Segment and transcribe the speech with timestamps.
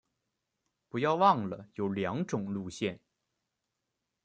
[0.89, 2.99] 不要忘了有两种路线